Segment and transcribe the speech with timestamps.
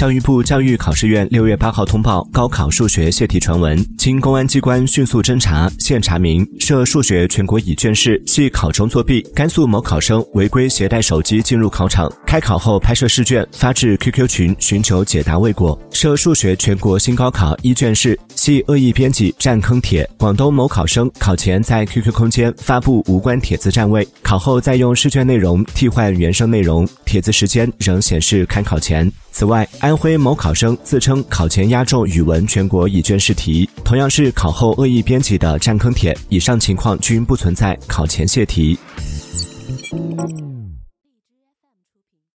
[0.00, 29.12] 教育部教育考试院六月八号通报高考数学泄题传闻，经公安机关迅速侦查，现查明涉数学全国乙卷试系考中作弊，甘肃某考生违规携带手机进入考场，开考后拍摄试卷发至 QQ 群寻求解答未果；涉数学全国新高考一卷试系恶意编辑占坑帖，广东某考生考前在 QQ 空间发布无关帖子占位，考后再用试卷内容替换原生内容，帖子时间仍显示开考前。
[29.32, 38.78] 此外，安徽某考生自称考前押中语文全国乙卷试题，同样是考后恶意编辑的占坑帖，以上情况均不存在考前泄题。